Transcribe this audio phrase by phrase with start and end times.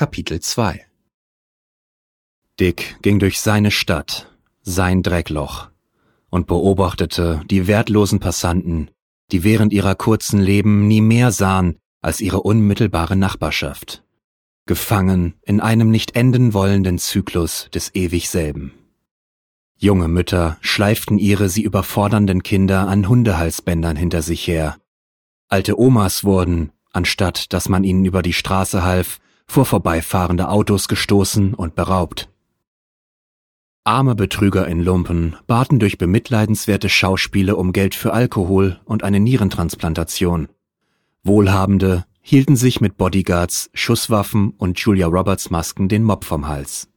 [0.00, 0.86] Kapitel 2
[2.58, 5.68] Dick ging durch seine Stadt, sein Dreckloch,
[6.30, 8.90] und beobachtete die wertlosen Passanten,
[9.30, 14.02] die während ihrer kurzen Leben nie mehr sahen als ihre unmittelbare Nachbarschaft,
[14.64, 18.72] gefangen in einem nicht enden wollenden Zyklus des ewig selben.
[19.76, 24.78] Junge Mütter schleiften ihre sie überfordernden Kinder an Hundehalsbändern hinter sich her.
[25.48, 29.20] Alte Omas wurden, anstatt dass man ihnen über die Straße half,
[29.50, 32.30] vor vorbeifahrende Autos gestoßen und beraubt.
[33.82, 40.48] Arme Betrüger in Lumpen baten durch bemitleidenswerte Schauspiele um Geld für Alkohol und eine Nierentransplantation.
[41.24, 46.88] Wohlhabende hielten sich mit Bodyguards, Schusswaffen und Julia Roberts Masken den Mob vom Hals.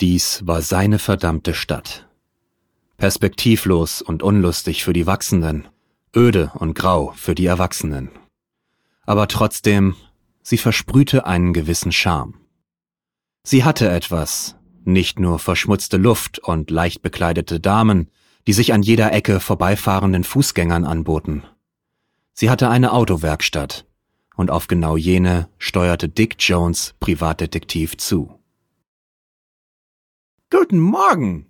[0.00, 2.08] Dies war seine verdammte Stadt.
[2.98, 5.66] Perspektivlos und unlustig für die Wachsenden,
[6.14, 8.10] öde und grau für die Erwachsenen.
[9.06, 9.94] Aber trotzdem,
[10.44, 12.34] sie versprühte einen gewissen Charme.
[13.42, 18.10] Sie hatte etwas, nicht nur verschmutzte Luft und leicht bekleidete Damen,
[18.46, 21.42] die sich an jeder Ecke vorbeifahrenden Fußgängern anboten.
[22.34, 23.86] Sie hatte eine Autowerkstatt,
[24.36, 28.38] und auf genau jene steuerte Dick Jones Privatdetektiv zu.
[30.50, 31.46] Guten Morgen,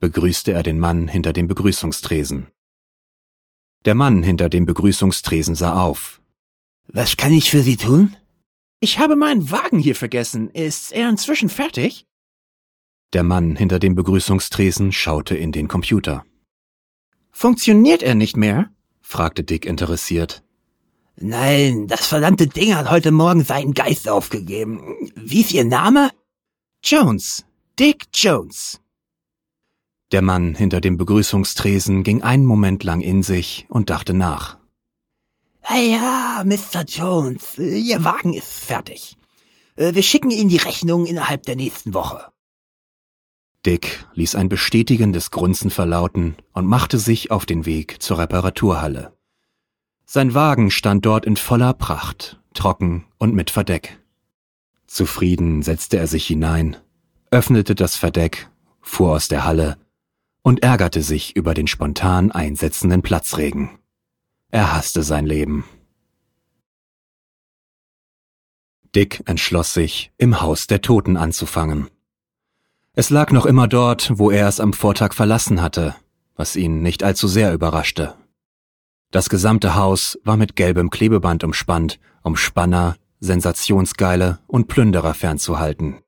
[0.00, 2.46] begrüßte er den Mann hinter dem Begrüßungstresen.
[3.84, 6.20] Der Mann hinter dem Begrüßungstresen sah auf.
[6.86, 8.16] Was kann ich für Sie tun?
[8.80, 10.50] Ich habe meinen Wagen hier vergessen.
[10.50, 12.06] Ist er inzwischen fertig?
[13.12, 16.24] Der Mann hinter dem Begrüßungstresen schaute in den Computer.
[17.30, 18.70] Funktioniert er nicht mehr?
[19.00, 20.42] fragte Dick interessiert.
[21.16, 25.10] Nein, das verdammte Ding hat heute Morgen seinen Geist aufgegeben.
[25.16, 26.10] Wie ist Ihr Name?
[26.84, 27.44] Jones.
[27.78, 28.80] Dick Jones.
[30.12, 34.57] Der Mann hinter dem Begrüßungstresen ging einen Moment lang in sich und dachte nach.
[35.70, 36.84] Ja, Mr.
[36.86, 39.16] Jones, Ihr Wagen ist fertig.
[39.76, 42.26] Äh, wir schicken Ihnen die Rechnung innerhalb der nächsten Woche.
[43.66, 49.12] Dick ließ ein bestätigendes Grunzen verlauten und machte sich auf den Weg zur Reparaturhalle.
[50.06, 53.98] Sein Wagen stand dort in voller Pracht, trocken und mit Verdeck.
[54.86, 56.76] Zufrieden setzte er sich hinein
[57.30, 58.48] öffnete das Verdeck,
[58.80, 59.76] fuhr aus der Halle
[60.42, 63.70] und ärgerte sich über den spontan einsetzenden Platzregen.
[64.50, 65.64] Er hasste sein Leben.
[68.94, 71.90] Dick entschloss sich, im Haus der Toten anzufangen.
[72.94, 75.94] Es lag noch immer dort, wo er es am Vortag verlassen hatte,
[76.34, 78.14] was ihn nicht allzu sehr überraschte.
[79.10, 85.98] Das gesamte Haus war mit gelbem Klebeband umspannt, um Spanner, Sensationsgeile und Plünderer fernzuhalten.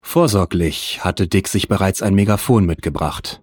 [0.00, 3.42] Vorsorglich hatte Dick sich bereits ein Megafon mitgebracht.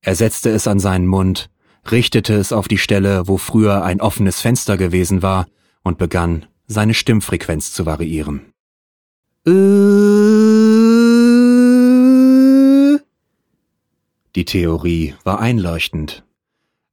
[0.00, 1.50] Er setzte es an seinen Mund,
[1.90, 5.46] richtete es auf die Stelle, wo früher ein offenes Fenster gewesen war,
[5.82, 8.52] und begann, seine Stimmfrequenz zu variieren.
[14.34, 16.24] Die Theorie war einleuchtend.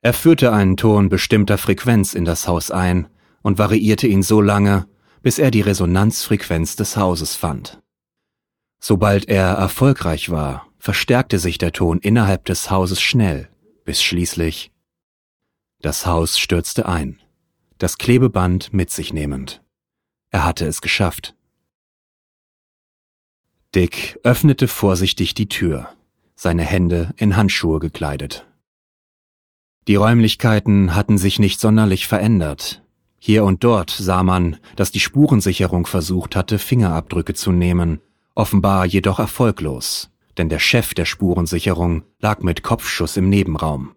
[0.02, 3.08] Er führte einen Ton bestimmter Frequenz in das Haus ein
[3.42, 4.88] und variierte ihn so lange,
[5.22, 7.80] bis er die Resonanzfrequenz des Hauses fand.
[8.80, 13.48] Sobald er erfolgreich war, verstärkte sich der Ton innerhalb des Hauses schnell,
[13.86, 14.71] bis schließlich
[15.82, 17.20] das Haus stürzte ein,
[17.78, 19.62] das Klebeband mit sich nehmend.
[20.30, 21.36] Er hatte es geschafft.
[23.74, 25.90] Dick öffnete vorsichtig die Tür,
[26.36, 28.46] seine Hände in Handschuhe gekleidet.
[29.88, 32.84] Die Räumlichkeiten hatten sich nicht sonderlich verändert.
[33.18, 38.00] Hier und dort sah man, dass die Spurensicherung versucht hatte, Fingerabdrücke zu nehmen,
[38.36, 43.96] offenbar jedoch erfolglos, denn der Chef der Spurensicherung lag mit Kopfschuss im Nebenraum.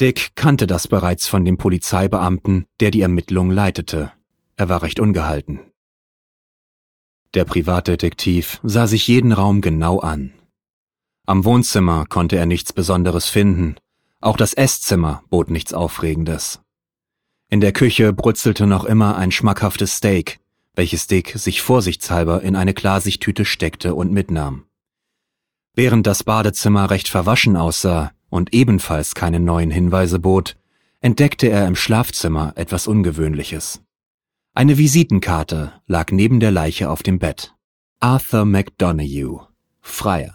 [0.00, 4.12] Dick kannte das bereits von dem Polizeibeamten, der die Ermittlung leitete.
[4.54, 5.60] Er war recht ungehalten.
[7.34, 10.32] Der Privatdetektiv sah sich jeden Raum genau an.
[11.26, 13.74] Am Wohnzimmer konnte er nichts Besonderes finden,
[14.20, 16.60] auch das Esszimmer bot nichts Aufregendes.
[17.50, 20.38] In der Küche brutzelte noch immer ein schmackhaftes Steak,
[20.74, 24.64] welches Dick sich vorsichtshalber in eine Klarsichttüte steckte und mitnahm.
[25.74, 30.56] Während das Badezimmer recht verwaschen aussah und ebenfalls keine neuen Hinweise bot,
[31.00, 33.82] entdeckte er im Schlafzimmer etwas Ungewöhnliches.
[34.54, 37.54] Eine Visitenkarte lag neben der Leiche auf dem Bett.
[38.00, 39.48] Arthur McDonough,
[39.80, 40.34] Freier.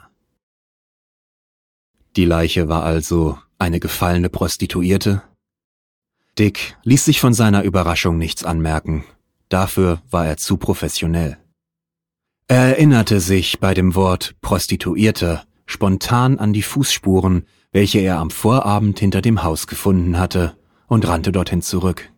[2.16, 5.24] Die Leiche war also eine gefallene Prostituierte?
[6.38, 9.04] Dick ließ sich von seiner Überraschung nichts anmerken
[9.54, 11.38] Dafür war er zu professionell.
[12.48, 19.00] Er erinnerte sich bei dem Wort Prostituierte spontan an die Fußspuren, welche er am Vorabend
[19.00, 20.56] hinter dem Haus gefunden hatte,
[20.88, 22.12] und rannte dorthin zurück.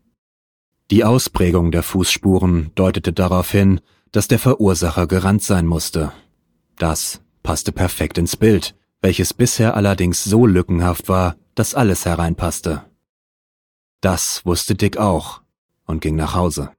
[0.92, 3.81] Die Ausprägung der Fußspuren deutete darauf hin,
[4.12, 6.12] dass der Verursacher gerannt sein musste.
[6.78, 12.84] Das passte perfekt ins Bild, welches bisher allerdings so lückenhaft war, dass alles hereinpasste.
[14.02, 15.42] Das wusste Dick auch
[15.86, 16.72] und ging nach Hause.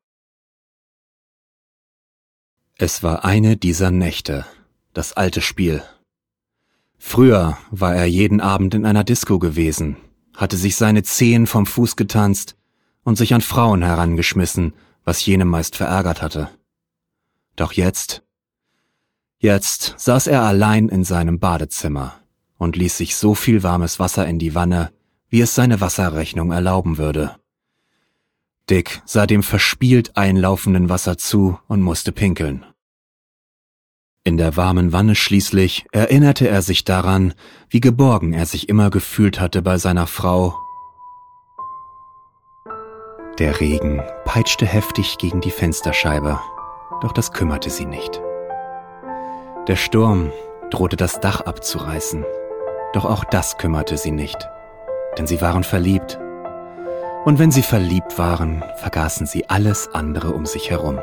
[2.77, 4.45] Es war eine dieser Nächte,
[4.93, 5.83] das alte Spiel.
[6.99, 9.97] Früher war er jeden Abend in einer Disco gewesen,
[10.35, 12.57] hatte sich seine Zehen vom Fuß getanzt
[13.05, 16.51] und sich an Frauen herangeschmissen, was jene meist verärgert hatte.
[17.55, 18.23] Doch jetzt,
[19.39, 22.21] jetzt saß er allein in seinem Badezimmer
[22.59, 24.93] und ließ sich so viel warmes Wasser in die Wanne,
[25.29, 27.37] wie es seine Wasserrechnung erlauben würde.
[28.69, 32.67] Dick sah dem verspielt einlaufenden Wasser zu und musste pinkeln.
[34.27, 37.33] In der warmen Wanne schließlich erinnerte er sich daran,
[37.71, 40.59] wie geborgen er sich immer gefühlt hatte bei seiner Frau.
[43.39, 46.41] Der Regen peitschte heftig gegen die Fensterscheibe,
[47.03, 48.21] doch das kümmerte sie nicht.
[49.69, 50.33] Der Sturm
[50.73, 52.25] drohte das Dach abzureißen,
[52.95, 54.49] doch auch das kümmerte sie nicht,
[55.17, 56.19] denn sie waren verliebt.
[57.25, 60.99] Und wenn sie verliebt waren, vergaßen sie alles andere um sich herum.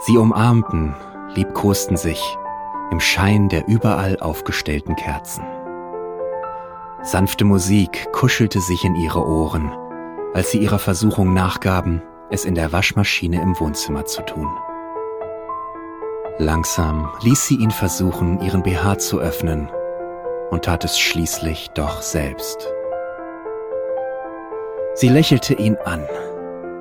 [0.00, 0.94] Sie umarmten,
[1.34, 2.22] liebkosten sich
[2.90, 5.44] im Schein der überall aufgestellten Kerzen.
[7.02, 9.72] Sanfte Musik kuschelte sich in ihre Ohren,
[10.34, 14.48] als sie ihrer Versuchung nachgaben, es in der Waschmaschine im Wohnzimmer zu tun.
[16.38, 19.68] Langsam ließ sie ihn versuchen, ihren BH zu öffnen
[20.50, 22.68] und tat es schließlich doch selbst.
[24.94, 26.06] Sie lächelte ihn an,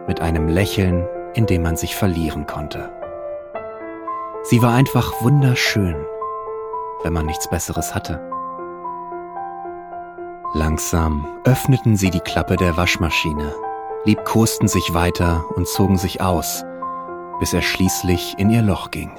[0.08, 2.92] mit einem Lächeln, in dem man sich verlieren konnte.
[4.50, 5.98] Sie war einfach wunderschön,
[7.04, 8.22] wenn man nichts Besseres hatte.
[10.54, 13.54] Langsam öffneten sie die Klappe der Waschmaschine,
[14.06, 16.64] liebkosten sich weiter und zogen sich aus,
[17.42, 19.12] bis er schließlich in ihr Loch ging.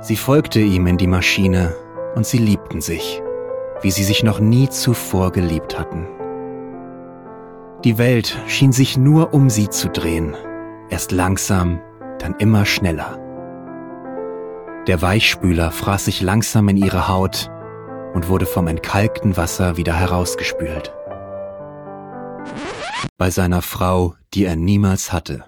[0.00, 1.74] Sie folgte ihm in die Maschine
[2.14, 3.22] und sie liebten sich,
[3.82, 6.08] wie sie sich noch nie zuvor geliebt hatten.
[7.84, 10.34] Die Welt schien sich nur um sie zu drehen,
[10.88, 11.82] erst langsam,
[12.18, 13.25] dann immer schneller.
[14.86, 17.50] Der Weichspüler fraß sich langsam in ihre Haut
[18.14, 20.92] und wurde vom entkalkten Wasser wieder herausgespült.
[23.18, 25.44] Bei seiner Frau, die er niemals hatte.